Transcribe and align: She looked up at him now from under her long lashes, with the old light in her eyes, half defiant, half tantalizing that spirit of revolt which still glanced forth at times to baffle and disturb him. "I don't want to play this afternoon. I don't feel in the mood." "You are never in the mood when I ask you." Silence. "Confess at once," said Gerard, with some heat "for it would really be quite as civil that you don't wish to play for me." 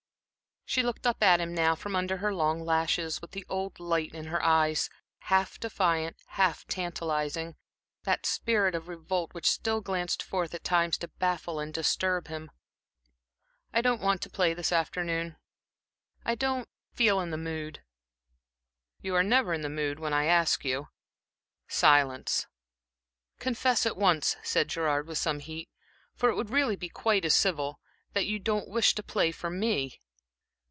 She 0.63 0.83
looked 0.83 1.05
up 1.05 1.21
at 1.21 1.41
him 1.41 1.53
now 1.53 1.75
from 1.75 1.97
under 1.97 2.15
her 2.19 2.33
long 2.33 2.63
lashes, 2.63 3.19
with 3.19 3.31
the 3.31 3.45
old 3.49 3.77
light 3.77 4.13
in 4.15 4.27
her 4.27 4.41
eyes, 4.41 4.89
half 5.23 5.59
defiant, 5.59 6.15
half 6.27 6.65
tantalizing 6.65 7.57
that 8.03 8.25
spirit 8.25 8.73
of 8.73 8.87
revolt 8.87 9.33
which 9.33 9.49
still 9.51 9.81
glanced 9.81 10.23
forth 10.23 10.53
at 10.53 10.63
times 10.63 10.97
to 10.99 11.09
baffle 11.09 11.59
and 11.59 11.73
disturb 11.73 12.29
him. 12.29 12.51
"I 13.73 13.81
don't 13.81 13.99
want 13.99 14.21
to 14.21 14.29
play 14.29 14.53
this 14.53 14.71
afternoon. 14.71 15.35
I 16.23 16.35
don't 16.35 16.69
feel 16.93 17.19
in 17.19 17.31
the 17.31 17.37
mood." 17.37 17.83
"You 19.01 19.13
are 19.15 19.23
never 19.23 19.53
in 19.53 19.63
the 19.63 19.69
mood 19.69 19.99
when 19.99 20.13
I 20.13 20.23
ask 20.23 20.63
you." 20.63 20.87
Silence. 21.67 22.47
"Confess 23.39 23.85
at 23.85 23.97
once," 23.97 24.37
said 24.41 24.69
Gerard, 24.69 25.05
with 25.05 25.17
some 25.17 25.39
heat 25.39 25.67
"for 26.15 26.29
it 26.29 26.35
would 26.35 26.49
really 26.51 26.77
be 26.77 26.87
quite 26.87 27.25
as 27.25 27.35
civil 27.35 27.81
that 28.13 28.25
you 28.25 28.39
don't 28.39 28.69
wish 28.69 28.95
to 28.95 29.03
play 29.03 29.33
for 29.33 29.49
me." 29.49 29.97